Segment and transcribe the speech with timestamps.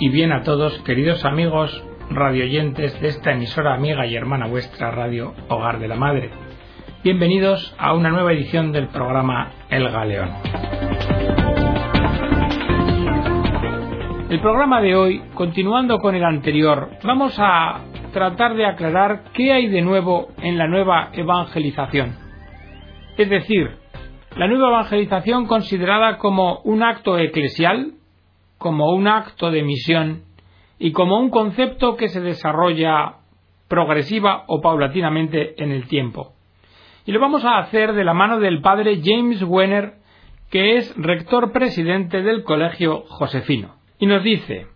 [0.00, 5.34] Y bien a todos, queridos amigos radioyentes de esta emisora amiga y hermana vuestra Radio
[5.48, 6.30] Hogar de la Madre.
[7.04, 10.30] Bienvenidos a una nueva edición del programa El Galeón.
[14.30, 17.82] El programa de hoy, continuando con el anterior, vamos a
[18.12, 22.16] tratar de aclarar qué hay de nuevo en la nueva evangelización.
[23.16, 23.76] Es decir,
[24.36, 27.92] la nueva evangelización considerada como un acto eclesial,
[28.62, 30.22] como un acto de misión
[30.78, 33.16] y como un concepto que se desarrolla
[33.68, 36.32] progresiva o paulatinamente en el tiempo.
[37.04, 39.94] Y lo vamos a hacer de la mano del padre James Wenner,
[40.50, 43.74] que es rector presidente del Colegio Josefino.
[43.98, 44.68] Y nos dice,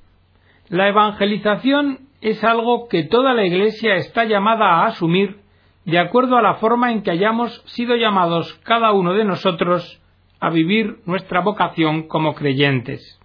[0.68, 5.38] la evangelización es algo que toda la Iglesia está llamada a asumir
[5.84, 10.02] de acuerdo a la forma en que hayamos sido llamados cada uno de nosotros
[10.40, 13.20] a vivir nuestra vocación como creyentes.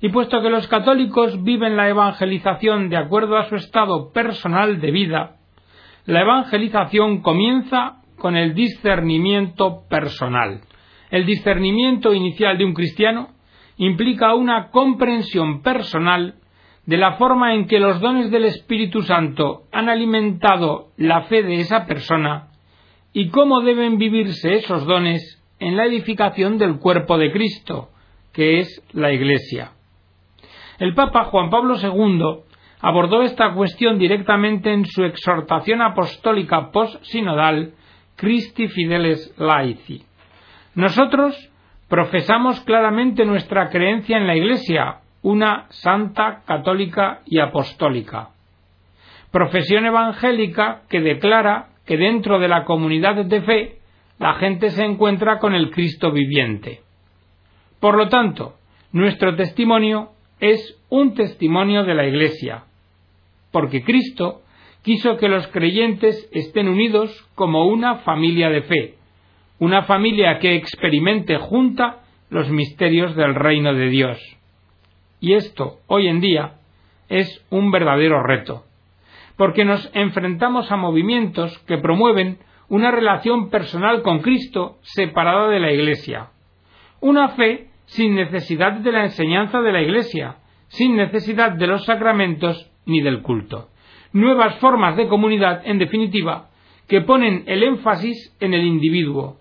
[0.00, 4.90] Y puesto que los católicos viven la evangelización de acuerdo a su estado personal de
[4.90, 5.36] vida,
[6.04, 10.60] la evangelización comienza con el discernimiento personal.
[11.10, 13.28] El discernimiento inicial de un cristiano
[13.76, 16.34] implica una comprensión personal
[16.86, 21.56] de la forma en que los dones del Espíritu Santo han alimentado la fe de
[21.56, 22.48] esa persona
[23.12, 27.88] y cómo deben vivirse esos dones en la edificación del cuerpo de Cristo,
[28.32, 29.72] que es la Iglesia.
[30.78, 32.44] El Papa Juan Pablo II
[32.80, 37.72] abordó esta cuestión directamente en su exhortación apostólica post-sinodal
[38.16, 40.04] Christi Fideles Laici.
[40.74, 41.50] Nosotros
[41.88, 48.28] profesamos claramente nuestra creencia en la Iglesia, una santa, católica y apostólica.
[49.30, 53.78] Profesión evangélica que declara que dentro de la comunidad de fe
[54.18, 56.80] la gente se encuentra con el Cristo viviente.
[57.80, 58.54] Por lo tanto,
[58.92, 62.64] nuestro testimonio es un testimonio de la Iglesia,
[63.50, 64.42] porque Cristo
[64.82, 68.94] quiso que los creyentes estén unidos como una familia de fe,
[69.58, 74.18] una familia que experimente junta los misterios del reino de Dios.
[75.20, 76.54] Y esto, hoy en día,
[77.08, 78.64] es un verdadero reto,
[79.36, 85.72] porque nos enfrentamos a movimientos que promueven una relación personal con Cristo separada de la
[85.72, 86.30] Iglesia,
[87.00, 90.36] una fe sin necesidad de la enseñanza de la Iglesia,
[90.68, 93.68] sin necesidad de los sacramentos ni del culto.
[94.12, 96.50] Nuevas formas de comunidad, en definitiva,
[96.88, 99.38] que ponen el énfasis en el individuo,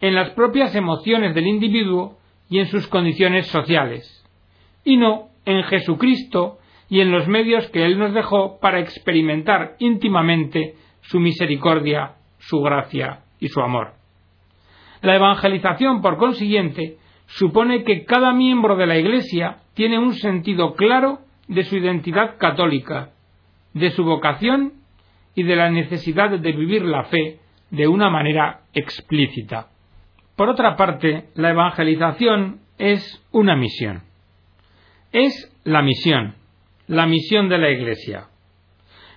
[0.00, 4.22] en las propias emociones del individuo y en sus condiciones sociales
[4.84, 10.74] y no en Jesucristo y en los medios que Él nos dejó para experimentar íntimamente
[11.00, 13.94] su misericordia, su gracia y su amor.
[15.00, 21.20] La evangelización, por consiguiente, supone que cada miembro de la Iglesia tiene un sentido claro
[21.48, 23.10] de su identidad católica,
[23.74, 24.74] de su vocación
[25.34, 27.40] y de la necesidad de vivir la fe
[27.70, 29.68] de una manera explícita.
[30.36, 34.02] Por otra parte, la evangelización es una misión
[35.12, 36.34] es la misión,
[36.86, 38.28] la misión de la Iglesia.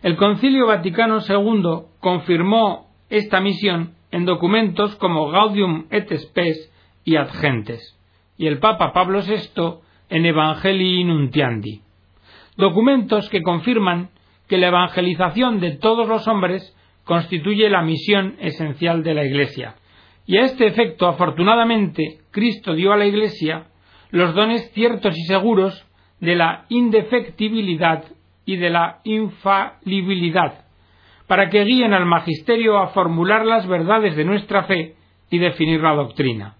[0.03, 6.71] El Concilio Vaticano II confirmó esta misión en documentos como Gaudium et Spes
[7.05, 7.97] y Ad Gentes,
[8.37, 9.79] y el Papa Pablo VI
[10.09, 11.81] en Evangelii Nuntiandi.
[12.57, 14.09] Documentos que confirman
[14.47, 19.75] que la evangelización de todos los hombres constituye la misión esencial de la Iglesia.
[20.25, 23.67] Y a este efecto, afortunadamente, Cristo dio a la Iglesia
[24.09, 25.85] los dones ciertos y seguros
[26.19, 28.05] de la indefectibilidad
[28.45, 30.65] y de la infalibilidad,
[31.27, 34.95] para que guíen al magisterio a formular las verdades de nuestra fe
[35.29, 36.55] y definir la doctrina.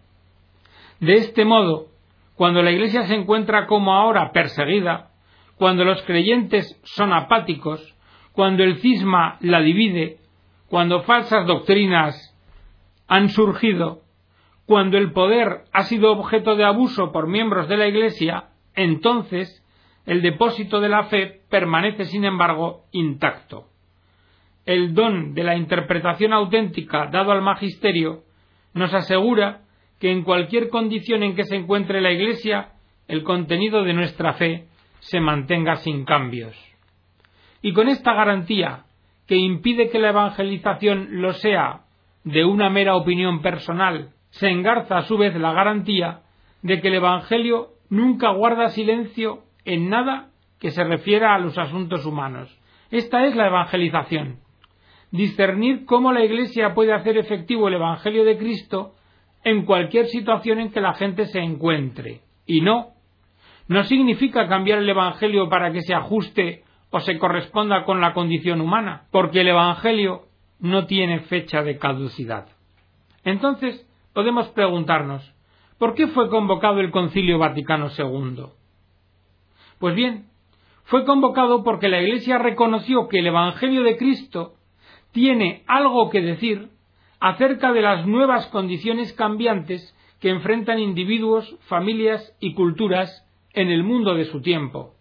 [1.00, 1.88] De este modo,
[2.36, 5.12] cuando la Iglesia se encuentra como ahora perseguida,
[5.58, 7.96] cuando los creyentes son apáticos,
[8.32, 10.20] cuando el cisma la divide,
[10.70, 12.36] cuando falsas doctrinas
[13.08, 14.02] han surgido,
[14.66, 19.64] cuando el poder ha sido objeto de abuso por miembros de la Iglesia, entonces
[20.06, 23.70] el depósito de la fe permanece, sin embargo, intacto.
[24.66, 28.24] El don de la interpretación auténtica dado al magisterio
[28.74, 29.62] nos asegura
[30.06, 32.74] que en cualquier condición en que se encuentre la Iglesia,
[33.08, 34.68] el contenido de nuestra fe
[35.00, 36.56] se mantenga sin cambios.
[37.64, 38.84] Y con esta garantía,
[39.26, 41.86] que impide que la evangelización lo sea
[42.24, 46.20] de una mera opinión personal, se engarza a su vez la garantía
[46.62, 50.30] de que el Evangelio nunca guarda silencio en nada
[50.60, 52.56] que se refiera a los asuntos humanos.
[52.92, 54.38] Esta es la evangelización.
[55.10, 58.94] Discernir cómo la Iglesia puede hacer efectivo el Evangelio de Cristo
[59.46, 62.22] en cualquier situación en que la gente se encuentre.
[62.48, 62.96] Y no,
[63.68, 68.60] no significa cambiar el Evangelio para que se ajuste o se corresponda con la condición
[68.60, 70.24] humana, porque el Evangelio
[70.60, 72.48] no tiene fecha de caducidad.
[73.24, 75.32] Entonces, podemos preguntarnos,
[75.78, 78.46] ¿por qué fue convocado el Concilio Vaticano II?
[79.78, 80.26] Pues bien,
[80.86, 84.56] fue convocado porque la Iglesia reconoció que el Evangelio de Cristo
[85.12, 86.70] tiene algo que decir
[87.20, 94.16] acerca de las nuevas condiciones cambiantes que enfrentan individuos, familias y culturas en el mundo
[94.16, 94.96] de su tiempo.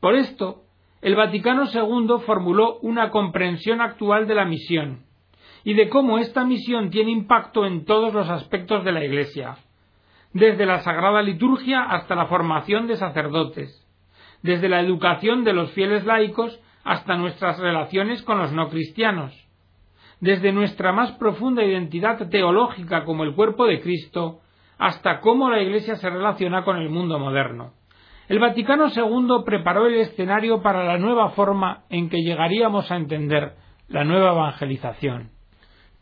[0.00, 0.62] Por esto,
[1.00, 5.04] el Vaticano II formuló una comprensión actual de la misión
[5.64, 9.58] y de cómo esta misión tiene impacto en todos los aspectos de la Iglesia,
[10.32, 13.86] desde la Sagrada Liturgia hasta la formación de sacerdotes,
[14.42, 19.47] desde la educación de los fieles laicos hasta nuestras relaciones con los no cristianos,
[20.20, 24.40] desde nuestra más profunda identidad teológica como el cuerpo de Cristo
[24.78, 27.72] hasta cómo la Iglesia se relaciona con el mundo moderno.
[28.28, 33.54] El Vaticano II preparó el escenario para la nueva forma en que llegaríamos a entender
[33.88, 35.30] la nueva evangelización.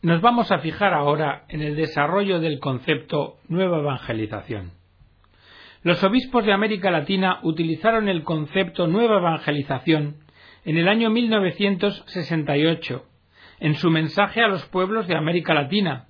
[0.01, 4.73] Nos vamos a fijar ahora en el desarrollo del concepto nueva evangelización.
[5.83, 10.17] Los obispos de América Latina utilizaron el concepto nueva evangelización
[10.65, 13.05] en el año 1968
[13.59, 16.07] en su mensaje a los pueblos de América Latina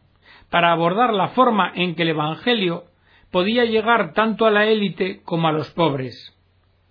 [0.50, 2.86] para abordar la forma en que el Evangelio
[3.32, 6.38] podía llegar tanto a la élite como a los pobres,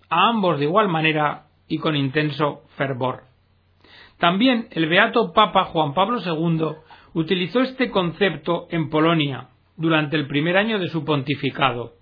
[0.09, 3.23] a ambos de igual manera y con intenso fervor.
[4.19, 6.75] También el beato Papa Juan Pablo II
[7.13, 11.93] utilizó este concepto en Polonia durante el primer año de su pontificado.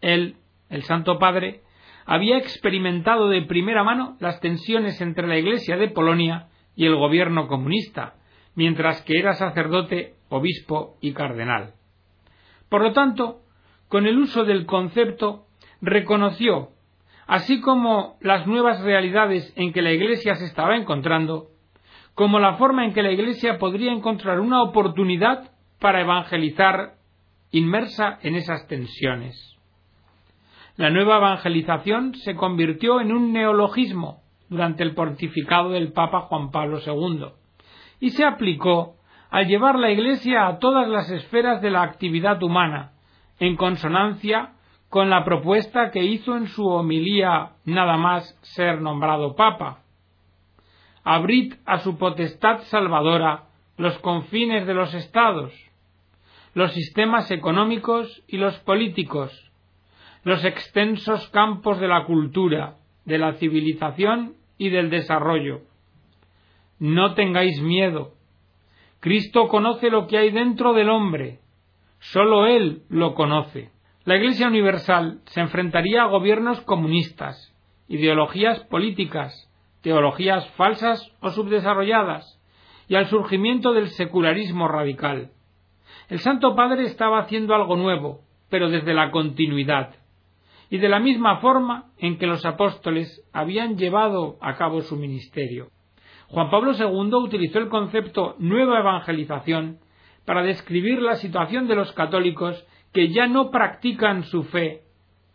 [0.00, 0.36] Él,
[0.68, 1.62] el Santo Padre,
[2.06, 7.48] había experimentado de primera mano las tensiones entre la Iglesia de Polonia y el gobierno
[7.48, 8.14] comunista,
[8.54, 11.74] mientras que era sacerdote, obispo y cardenal.
[12.68, 13.40] Por lo tanto,
[13.88, 15.46] con el uso del concepto,
[15.80, 16.70] reconoció,
[17.26, 21.48] así como las nuevas realidades en que la Iglesia se estaba encontrando,
[22.14, 25.50] como la forma en que la Iglesia podría encontrar una oportunidad
[25.80, 26.94] para evangelizar
[27.50, 29.56] inmersa en esas tensiones.
[30.76, 36.80] La nueva evangelización se convirtió en un neologismo durante el pontificado del Papa Juan Pablo
[36.84, 37.26] II
[38.00, 38.96] y se aplicó
[39.30, 42.92] al llevar la Iglesia a todas las esferas de la actividad humana,
[43.38, 44.54] en consonancia
[44.88, 49.82] con la propuesta que hizo en su homilía nada más ser nombrado Papa.
[51.04, 53.44] Abrid a su potestad salvadora
[53.76, 55.52] los confines de los estados,
[56.52, 59.32] los sistemas económicos y los políticos,
[60.24, 62.74] los extensos campos de la cultura,
[63.04, 65.62] de la civilización y del desarrollo.
[66.78, 68.12] No tengáis miedo.
[69.00, 71.40] Cristo conoce lo que hay dentro del hombre,
[72.00, 73.70] Solo él lo conoce.
[74.04, 77.54] La Iglesia Universal se enfrentaría a gobiernos comunistas,
[77.88, 79.50] ideologías políticas,
[79.82, 82.40] teologías falsas o subdesarrolladas,
[82.88, 85.30] y al surgimiento del secularismo radical.
[86.08, 89.94] El Santo Padre estaba haciendo algo nuevo, pero desde la continuidad,
[90.70, 95.68] y de la misma forma en que los apóstoles habían llevado a cabo su ministerio.
[96.28, 99.80] Juan Pablo II utilizó el concepto nueva evangelización
[100.24, 104.82] para describir la situación de los católicos que ya no practican su fe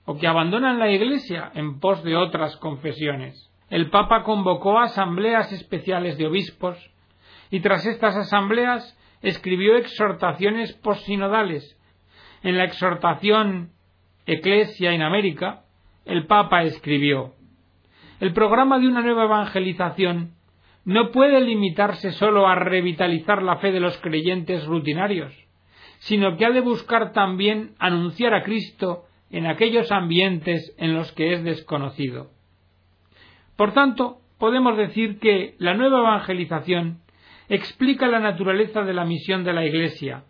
[0.05, 3.51] o que abandonan la Iglesia en pos de otras confesiones.
[3.69, 6.77] El Papa convocó asambleas especiales de obispos
[7.51, 11.77] y tras estas asambleas escribió exhortaciones posinodales.
[12.41, 13.74] En la exhortación
[14.25, 15.63] Ecclesia en América,
[16.05, 17.33] el Papa escribió
[18.19, 20.33] El programa de una nueva evangelización
[20.83, 25.33] no puede limitarse solo a revitalizar la fe de los creyentes rutinarios,
[25.97, 31.33] sino que ha de buscar también anunciar a Cristo en aquellos ambientes en los que
[31.33, 32.29] es desconocido.
[33.55, 37.01] Por tanto, podemos decir que la nueva evangelización
[37.49, 40.23] explica la naturaleza de la misión de la Iglesia.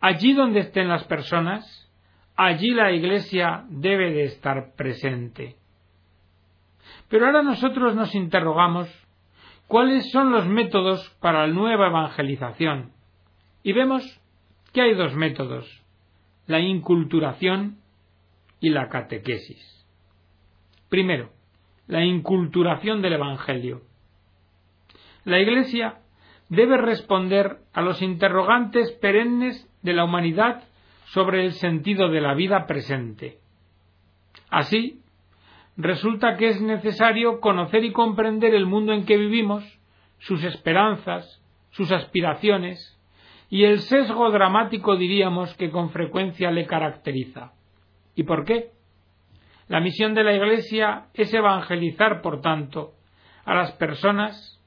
[0.00, 1.85] Allí donde estén las personas,
[2.36, 5.56] allí la Iglesia debe de estar presente.
[7.08, 8.88] Pero ahora nosotros nos interrogamos
[9.66, 12.92] cuáles son los métodos para la nueva evangelización.
[13.62, 14.20] Y vemos
[14.72, 15.82] que hay dos métodos,
[16.46, 17.78] la inculturación
[18.60, 19.86] y la catequesis.
[20.88, 21.30] Primero,
[21.86, 23.82] la inculturación del Evangelio.
[25.24, 26.00] La Iglesia
[26.48, 30.64] debe responder a los interrogantes perennes de la humanidad
[31.06, 33.38] sobre el sentido de la vida presente.
[34.50, 35.00] Así,
[35.76, 39.64] resulta que es necesario conocer y comprender el mundo en que vivimos,
[40.18, 42.96] sus esperanzas, sus aspiraciones
[43.48, 47.52] y el sesgo dramático diríamos que con frecuencia le caracteriza.
[48.14, 48.70] ¿Y por qué?
[49.68, 52.94] La misión de la Iglesia es evangelizar, por tanto,
[53.44, 54.60] a las personas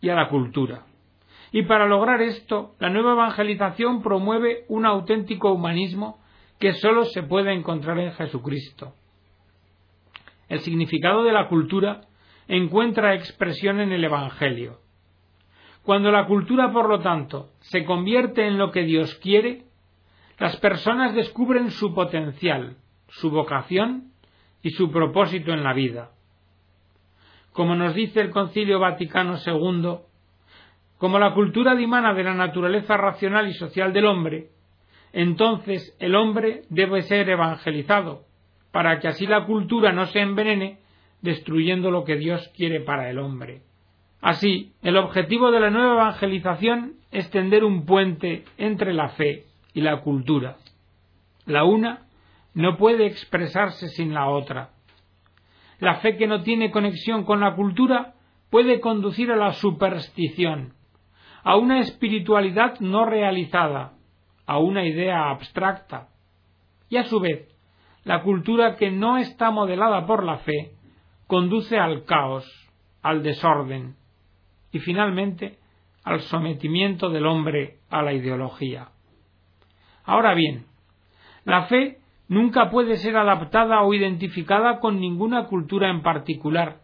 [0.00, 0.87] y a la cultura.
[1.52, 6.18] Y para lograr esto, la nueva evangelización promueve un auténtico humanismo
[6.58, 8.94] que sólo se puede encontrar en Jesucristo.
[10.48, 12.02] El significado de la cultura
[12.48, 14.80] encuentra expresión en el Evangelio.
[15.82, 19.64] Cuando la cultura, por lo tanto, se convierte en lo que Dios quiere,
[20.38, 22.76] las personas descubren su potencial,
[23.08, 24.12] su vocación
[24.62, 26.10] y su propósito en la vida.
[27.52, 29.98] Como nos dice el Concilio Vaticano II,
[30.98, 34.48] como la cultura dimana de la naturaleza racional y social del hombre,
[35.12, 38.24] entonces el hombre debe ser evangelizado,
[38.72, 40.80] para que así la cultura no se envenene
[41.22, 43.62] destruyendo lo que Dios quiere para el hombre.
[44.20, 49.80] Así, el objetivo de la nueva evangelización es tender un puente entre la fe y
[49.80, 50.56] la cultura.
[51.46, 52.06] La una
[52.54, 54.70] no puede expresarse sin la otra.
[55.78, 58.14] La fe que no tiene conexión con la cultura
[58.50, 60.74] puede conducir a la superstición,
[61.42, 63.94] a una espiritualidad no realizada,
[64.46, 66.08] a una idea abstracta.
[66.88, 67.48] Y a su vez,
[68.04, 70.72] la cultura que no está modelada por la fe
[71.26, 72.46] conduce al caos,
[73.02, 73.96] al desorden
[74.72, 75.58] y finalmente
[76.04, 78.88] al sometimiento del hombre a la ideología.
[80.04, 80.64] Ahora bien,
[81.44, 86.80] la fe nunca puede ser adaptada o identificada con ninguna cultura en particular,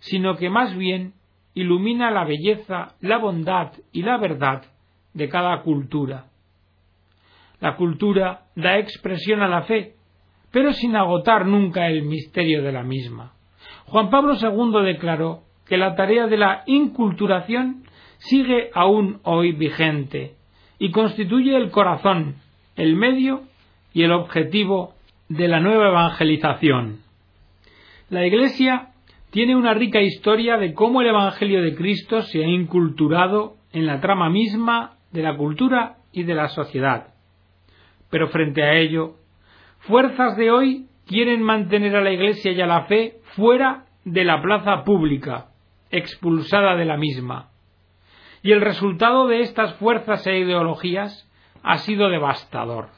[0.00, 1.14] sino que más bien
[1.56, 4.62] ilumina la belleza, la bondad y la verdad
[5.14, 6.26] de cada cultura.
[7.60, 9.94] La cultura da expresión a la fe,
[10.52, 13.32] pero sin agotar nunca el misterio de la misma.
[13.86, 17.84] Juan Pablo II declaró que la tarea de la inculturación
[18.18, 20.34] sigue aún hoy vigente
[20.78, 22.36] y constituye el corazón,
[22.76, 23.44] el medio
[23.94, 24.92] y el objetivo
[25.30, 27.00] de la nueva evangelización.
[28.10, 28.90] La Iglesia
[29.30, 34.00] tiene una rica historia de cómo el Evangelio de Cristo se ha inculturado en la
[34.00, 37.14] trama misma de la cultura y de la sociedad.
[38.10, 39.16] Pero frente a ello,
[39.80, 44.40] fuerzas de hoy quieren mantener a la Iglesia y a la fe fuera de la
[44.40, 45.48] plaza pública,
[45.90, 47.50] expulsada de la misma.
[48.42, 51.28] Y el resultado de estas fuerzas e ideologías
[51.62, 52.88] ha sido devastador.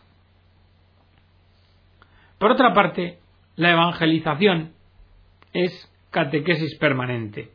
[2.39, 3.19] Por otra parte,
[3.57, 4.73] la evangelización
[5.53, 7.51] es catequesis permanente.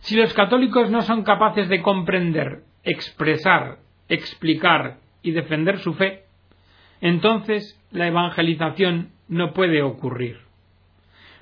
[0.00, 6.24] Si los católicos no son capaces de comprender, expresar, explicar y defender su fe,
[7.00, 10.38] entonces la evangelización no puede ocurrir.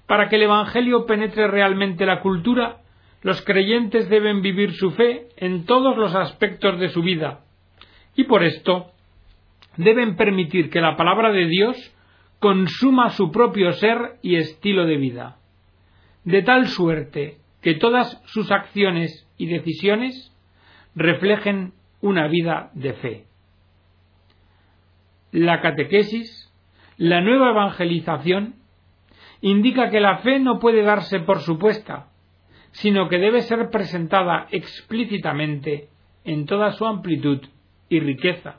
[0.06, 2.78] Para que el Evangelio penetre realmente la cultura,
[3.22, 7.40] los creyentes deben vivir su fe en todos los aspectos de su vida,
[8.14, 8.90] y por esto
[9.76, 11.76] deben permitir que la palabra de Dios
[12.42, 15.37] consuma su propio ser y estilo de vida,
[16.25, 20.37] de tal suerte que todas sus acciones y decisiones
[20.96, 23.26] reflejen una vida de fe.
[25.30, 26.52] La catequesis,
[26.96, 28.56] la nueva evangelización,
[29.40, 32.08] indica que la fe no puede darse por supuesta,
[32.72, 35.90] sino que debe ser presentada explícitamente
[36.25, 37.40] en toda su amplitud
[37.88, 38.56] y riqueza.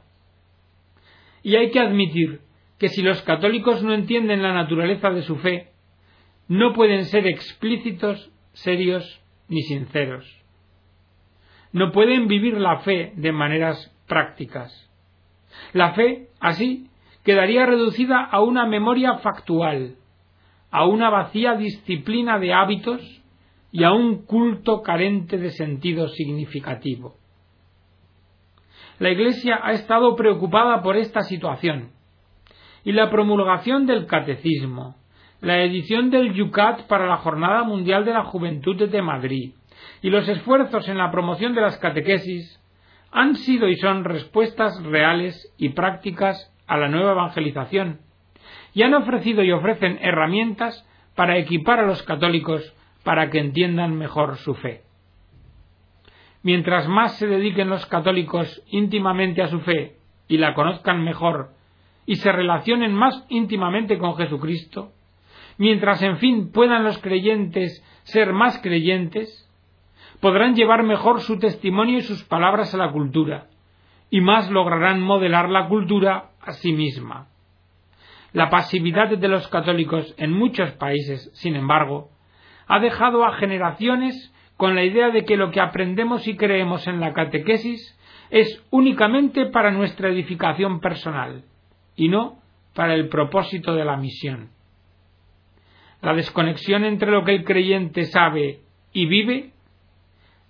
[1.44, 2.40] Y hay que admitir
[2.78, 5.70] que si los católicos no entienden la naturaleza de su fe,
[6.48, 10.26] no pueden ser explícitos, serios ni sinceros.
[11.72, 14.90] No pueden vivir la fe de maneras prácticas.
[15.72, 16.90] La fe, así,
[17.24, 19.96] quedaría reducida a una memoria factual,
[20.72, 23.22] a una vacía disciplina de hábitos
[23.72, 27.16] y a un culto carente de sentido significativo.
[29.00, 31.92] La Iglesia ha estado preocupada por esta situación
[32.84, 34.96] y la promulgación del Catecismo,
[35.42, 39.54] la edición del Yucat para la Jornada Mundial de la Juventud de Madrid
[40.02, 42.60] y los esfuerzos en la promoción de las catequesis
[43.12, 48.00] han sido y son respuestas reales y prácticas a la nueva evangelización
[48.74, 52.74] y han ofrecido y ofrecen herramientas para equipar a los católicos
[53.04, 54.82] para que entiendan mejor su fe.
[56.42, 59.98] Mientras más se dediquen los católicos íntimamente a su fe
[60.28, 61.52] y la conozcan mejor
[62.06, 64.92] y se relacionen más íntimamente con Jesucristo,
[65.58, 69.50] mientras en fin puedan los creyentes ser más creyentes,
[70.20, 73.48] podrán llevar mejor su testimonio y sus palabras a la cultura,
[74.10, 77.28] y más lograrán modelar la cultura a sí misma.
[78.34, 82.10] La pasividad de los católicos en muchos países, sin embargo,
[82.68, 87.00] ha dejado a generaciones con la idea de que lo que aprendemos y creemos en
[87.00, 87.98] la catequesis
[88.30, 91.44] es únicamente para nuestra edificación personal
[91.96, 92.40] y no
[92.74, 94.50] para el propósito de la misión.
[96.02, 98.60] la desconexión entre lo que el creyente sabe
[98.92, 99.54] y vive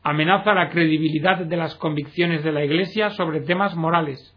[0.02, 4.36] amenaza la credibilidad de las convicciones de la Iglesia sobre temas morales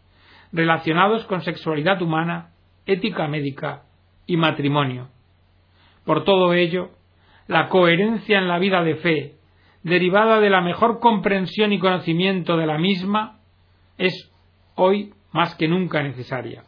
[0.52, 2.50] relacionados con sexualidad humana,
[2.86, 3.82] ética médica
[4.26, 5.08] y matrimonio.
[6.04, 6.90] Por todo ello,
[7.48, 9.34] la coherencia en la vida de fe,
[9.82, 13.40] derivada de la mejor comprensión y conocimiento de la misma,
[13.98, 14.32] es
[14.76, 16.62] hoy más que nunca necesaria.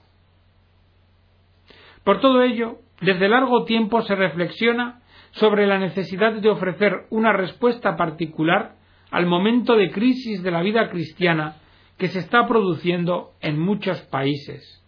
[2.08, 7.98] Por todo ello, desde largo tiempo se reflexiona sobre la necesidad de ofrecer una respuesta
[7.98, 8.76] particular
[9.10, 11.56] al momento de crisis de la vida cristiana
[11.98, 14.82] que se está produciendo en muchos países.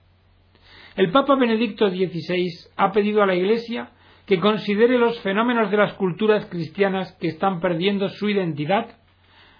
[0.96, 2.48] El Papa Benedicto XVI
[2.78, 3.90] ha pedido a la Iglesia
[4.24, 8.96] que considere los fenómenos de las culturas cristianas que están perdiendo su identidad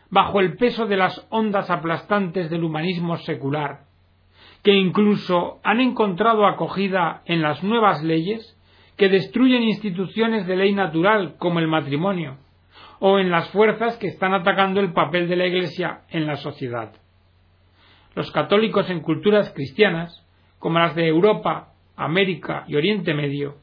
[0.09, 3.81] bajo el peso de las ondas aplastantes del humanismo secular,
[4.63, 8.57] que incluso han encontrado acogida en las nuevas leyes
[8.97, 12.37] que destruyen instituciones de ley natural como el matrimonio,
[12.99, 16.93] o en las fuerzas que están atacando el papel de la Iglesia en la sociedad.
[18.15, 20.27] Los católicos en culturas cristianas,
[20.59, 23.57] como las de Europa, América y Oriente Medio,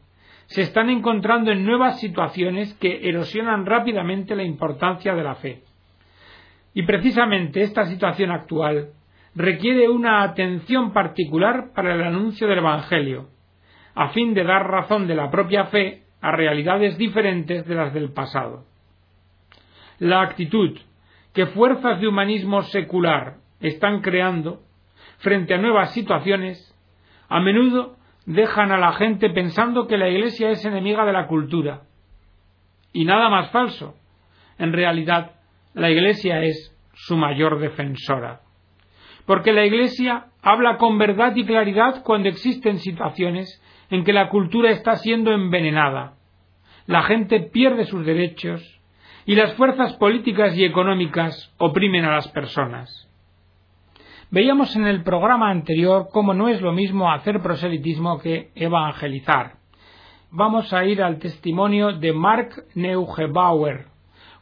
[0.48, 5.62] se están encontrando en nuevas situaciones que erosionan rápidamente la importancia de la fe.
[6.74, 8.92] Y precisamente esta situación actual
[9.38, 13.30] requiere una atención particular para el anuncio del Evangelio,
[13.94, 18.12] a fin de dar razón de la propia fe a realidades diferentes de las del
[18.12, 18.66] pasado.
[20.00, 20.80] La actitud
[21.36, 24.62] que fuerzas de humanismo secular están creando
[25.20, 26.76] frente a nuevas situaciones,
[27.30, 31.82] a menudo dejan a la gente pensando que la Iglesia es enemiga de la cultura.
[32.92, 33.94] Y nada más falso.
[34.58, 35.34] En realidad,
[35.76, 38.42] la Iglesia es su mayor defensora
[39.28, 44.72] porque la Iglesia habla con verdad y claridad cuando existen situaciones en que la cultura
[44.72, 46.14] está siendo envenenada,
[46.88, 48.64] la gente pierde sus derechos
[49.26, 53.04] y las fuerzas políticas y económicas oprimen a las personas.
[54.32, 59.56] Veíamos en el programa anterior cómo no es lo mismo hacer proselitismo que evangelizar.
[60.32, 63.88] Vamos a ir al testimonio de Mark Neugebauer,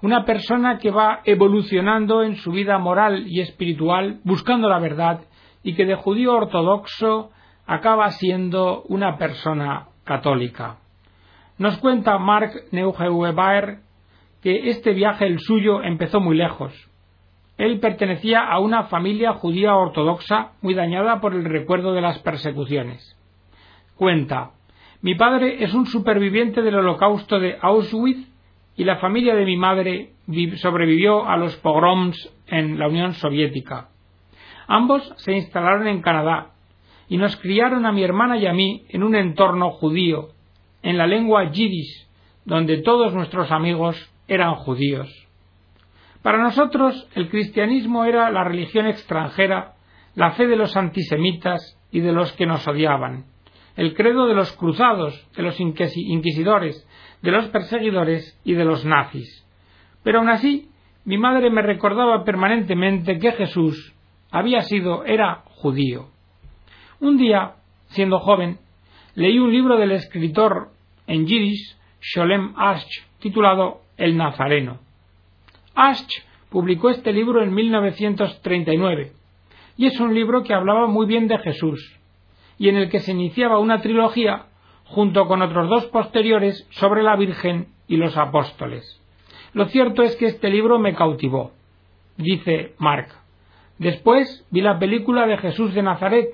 [0.02, 5.22] una persona que va evolucionando en su vida moral y espiritual buscando la verdad
[5.64, 7.32] y que de judío ortodoxo
[7.66, 10.78] acaba siendo una persona católica.
[11.58, 13.80] Nos cuenta Mark Neugebauer
[14.44, 16.74] que este viaje el suyo empezó muy lejos.
[17.58, 23.18] Él pertenecía a una familia judía ortodoxa muy dañada por el recuerdo de las persecuciones.
[23.96, 24.52] Cuenta,
[25.02, 28.35] mi padre es un superviviente del holocausto de Auschwitz
[28.78, 30.12] y la familia de mi madre
[30.58, 33.90] sobrevivió a los pogroms en la Unión Soviética.
[34.68, 36.52] Ambos se instalaron en Canadá
[37.08, 40.30] y nos criaron a mi hermana y a mí en un entorno judío,
[40.82, 42.08] en la lengua yiddish,
[42.46, 45.10] donde todos nuestros amigos eran judíos.
[46.22, 49.74] Para nosotros el cristianismo era la religión extranjera,
[50.16, 53.26] la fe de los antisemitas y de los que nos odiaban,
[53.76, 56.88] el credo de los cruzados, de los inquisidores,
[57.26, 59.44] de los perseguidores y de los nazis.
[60.04, 60.70] Pero aun así,
[61.06, 63.96] mi madre me recordaba permanentemente que Jesús
[64.30, 66.10] había sido, era judío.
[67.00, 67.56] Un día,
[67.88, 68.60] siendo joven,
[69.16, 70.70] leí un libro del escritor
[71.08, 72.88] en yiddish Sholem Asch
[73.20, 74.78] titulado El Nazareno.
[75.74, 79.14] Asch publicó este libro en 1939
[79.78, 82.00] y es un libro que hablaba muy bien de Jesús
[82.60, 84.46] y en el que se iniciaba una trilogía
[84.86, 89.02] junto con otros dos posteriores sobre la Virgen y los apóstoles.
[89.54, 91.52] Lo cierto es que este libro me cautivó,
[92.18, 93.08] dice Mark.
[93.78, 96.30] Después vi la película de Jesús de Nazaret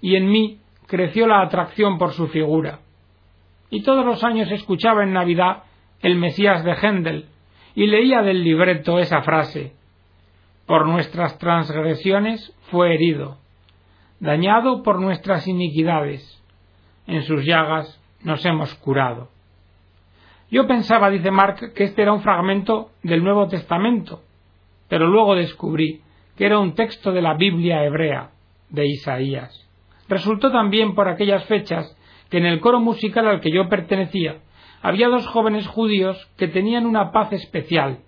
[0.00, 2.80] y en mí creció la atracción por su figura.
[3.70, 5.64] Y todos los años escuchaba en Navidad
[6.00, 7.26] el Mesías de Händel
[7.74, 9.72] y leía del libreto esa frase
[10.66, 13.38] Por nuestras transgresiones fue herido,
[14.20, 16.37] dañado por nuestras iniquidades
[17.08, 19.28] en sus llagas nos hemos curado.
[20.50, 24.22] Yo pensaba, dice Mark, que este era un fragmento del Nuevo Testamento,
[24.88, 26.02] pero luego descubrí
[26.36, 28.30] que era un texto de la Biblia hebrea,
[28.70, 29.66] de Isaías.
[30.08, 31.96] Resultó también por aquellas fechas
[32.30, 34.36] que en el coro musical al que yo pertenecía
[34.82, 37.98] había dos jóvenes judíos que tenían una paz especial,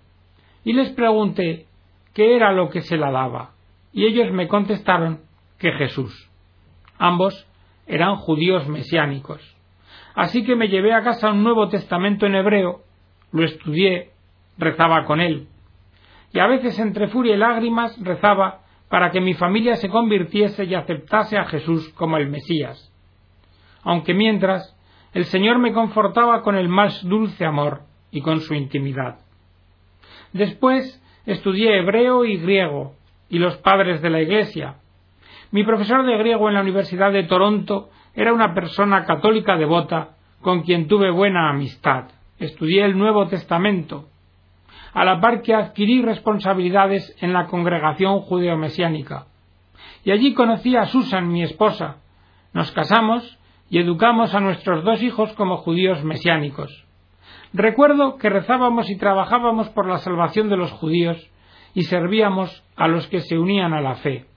[0.63, 1.65] y les pregunté
[2.13, 3.51] qué era lo que se la daba,
[3.91, 5.21] y ellos me contestaron
[5.57, 6.29] que Jesús.
[6.97, 7.47] Ambos
[7.91, 9.41] eran judíos mesiánicos.
[10.15, 12.81] Así que me llevé a casa un Nuevo Testamento en hebreo,
[13.33, 14.11] lo estudié,
[14.57, 15.47] rezaba con él.
[16.33, 20.73] Y a veces entre furia y lágrimas rezaba para que mi familia se convirtiese y
[20.73, 22.93] aceptase a Jesús como el Mesías.
[23.83, 24.77] Aunque mientras
[25.13, 29.19] el Señor me confortaba con el más dulce amor y con su intimidad.
[30.31, 32.95] Después estudié hebreo y griego
[33.29, 34.75] y los padres de la Iglesia.
[35.51, 40.61] Mi profesor de griego en la Universidad de Toronto era una persona católica devota con
[40.61, 42.05] quien tuve buena amistad.
[42.39, 44.05] Estudié el Nuevo Testamento,
[44.93, 49.25] a la par que adquirí responsabilidades en la congregación judeo-mesiánica.
[50.05, 51.97] Y allí conocí a Susan, mi esposa.
[52.53, 53.37] Nos casamos
[53.69, 56.85] y educamos a nuestros dos hijos como judíos mesiánicos.
[57.53, 61.29] Recuerdo que rezábamos y trabajábamos por la salvación de los judíos
[61.73, 64.30] y servíamos a los que se unían a la fe.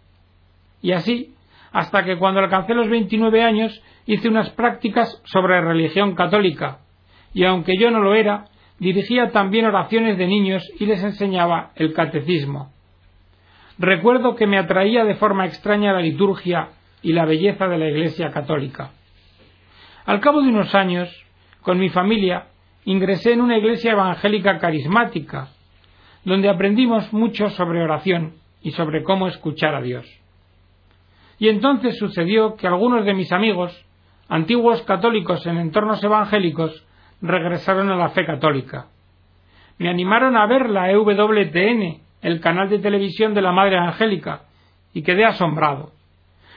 [0.84, 1.34] Y así,
[1.72, 6.80] hasta que cuando alcancé los veintinueve años hice unas prácticas sobre religión católica,
[7.32, 11.94] y aunque yo no lo era, dirigía también oraciones de niños y les enseñaba el
[11.94, 12.70] catecismo.
[13.78, 16.68] Recuerdo que me atraía de forma extraña la liturgia
[17.00, 18.90] y la belleza de la Iglesia católica.
[20.04, 21.08] Al cabo de unos años,
[21.62, 22.48] con mi familia,
[22.84, 25.48] ingresé en una iglesia evangélica carismática,
[26.26, 30.23] donde aprendimos mucho sobre oración y sobre cómo escuchar a Dios.
[31.44, 33.70] Y entonces sucedió que algunos de mis amigos,
[34.30, 36.86] antiguos católicos en entornos evangélicos,
[37.20, 38.86] regresaron a la fe católica.
[39.76, 44.44] Me animaron a ver la EWTN, el canal de televisión de la Madre Angélica,
[44.94, 45.92] y quedé asombrado,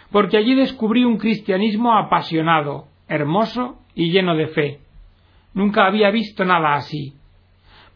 [0.10, 4.80] porque allí descubrí un cristianismo apasionado, hermoso y lleno de fe.
[5.54, 7.14] Nunca había visto nada así.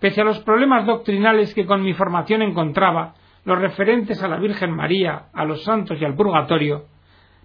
[0.02, 3.14] Pese a los problemas doctrinales que con mi formación encontraba,
[3.46, 6.86] los referentes a la Virgen María, a los santos y al purgatorio,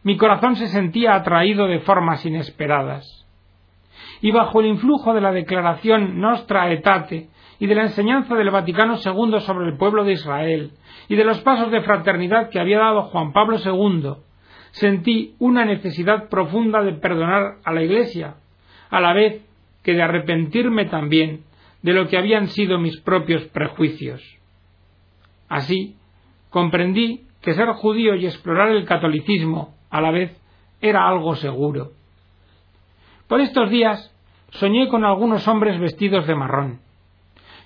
[0.02, 3.26] mi corazón se sentía atraído de formas inesperadas
[4.20, 7.28] y bajo el influjo de la declaración Nostra Aetate
[7.58, 10.72] y de la enseñanza del Vaticano II sobre el pueblo de Israel
[11.08, 14.14] y de los pasos de fraternidad que había dado Juan Pablo II,
[14.72, 18.36] sentí una necesidad profunda de perdonar a la Iglesia,
[18.90, 19.42] a la vez
[19.82, 21.44] que de arrepentirme también
[21.82, 24.22] de lo que habían sido mis propios prejuicios.
[25.48, 25.96] Así,
[26.50, 30.36] comprendí que ser judío y explorar el catolicismo a la vez
[30.80, 31.92] era algo seguro.
[33.28, 34.12] Por estos días
[34.50, 36.80] soñé con algunos hombres vestidos de marrón,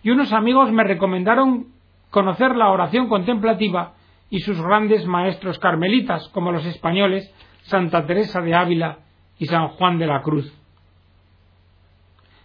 [0.02, 1.66] y unos amigos me recomendaron
[2.10, 3.94] conocer la oración contemplativa
[4.30, 8.98] y sus grandes maestros carmelitas, como los españoles Santa Teresa de Ávila
[9.38, 10.52] y San Juan de la Cruz.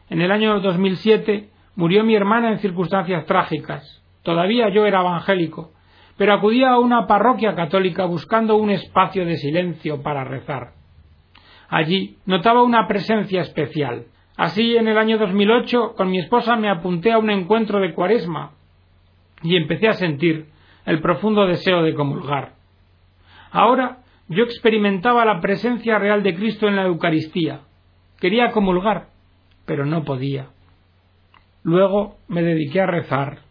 [0.10, 4.04] En el año 2007 murió mi hermana en circunstancias trágicas.
[4.26, 5.72] Todavía yo era evangélico,
[6.18, 10.72] pero acudía a una parroquia católica buscando un espacio de silencio para rezar.
[11.70, 14.08] Allí notaba una presencia especial.
[14.36, 18.54] Así, en el año 2008, con mi esposa me apunté a un encuentro de cuaresma
[19.44, 20.48] y empecé a sentir
[20.86, 22.54] el profundo deseo de comulgar.
[23.52, 27.62] Ahora yo experimentaba la presencia real de Cristo en la Eucaristía.
[28.20, 29.10] Quería comulgar,
[29.68, 30.48] pero no podía.
[31.62, 33.45] Luego me dediqué a rezar,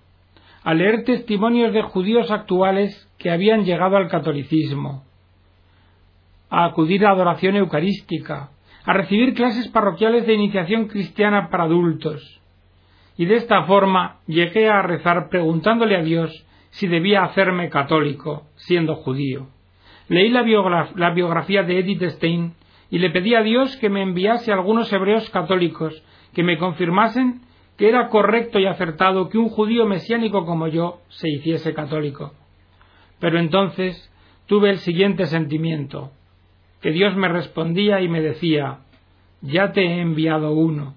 [0.65, 5.05] a leer testimonios de judíos actuales que habían llegado al catolicismo,
[6.49, 8.51] a acudir a adoración eucarística,
[8.87, 12.41] a recibir clases parroquiales de iniciación cristiana para adultos.
[13.17, 18.97] Y de esta forma llegué a rezar preguntándole a Dios si debía hacerme católico, siendo
[18.97, 19.49] judío.
[20.09, 22.55] Leí la, biografía de Edith Stein
[22.91, 26.03] y le pedí a Dios que me enviase algunos hebreos católicos
[26.35, 27.43] que me confirmasen
[27.77, 32.33] que era correcto y acertado que un judío mesiánico como yo se hiciese católico.
[33.19, 34.11] Pero entonces
[34.47, 36.11] tuve el siguiente sentimiento
[36.81, 38.81] que Dios me respondía y me decía,
[39.41, 40.95] ya te he enviado uno.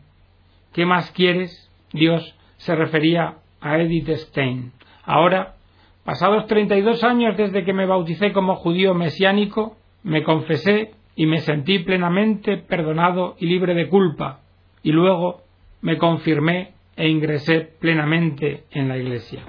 [0.73, 1.71] ¿Qué más quieres?
[1.93, 4.73] Dios se refería a Edith Stein.
[5.05, 5.55] Ahora,
[6.03, 11.25] pasados treinta y dos años desde que me bauticé como judío mesiánico, me confesé y
[11.25, 14.41] me sentí plenamente perdonado y libre de culpa,
[14.83, 15.46] y luego
[15.81, 19.41] me confirmé e ingresé plenamente en la Iglesia.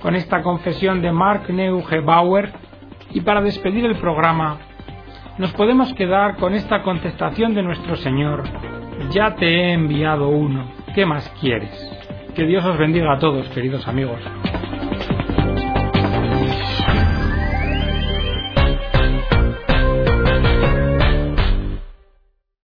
[0.00, 2.52] Con esta confesión de Mark Neugebauer,
[3.10, 4.58] y para despedir el programa,
[5.38, 8.44] nos podemos quedar con esta contestación de nuestro Señor,
[9.10, 11.70] ya te he enviado uno, ¿qué más quieres?
[12.34, 14.20] Que Dios os bendiga a todos, queridos amigos.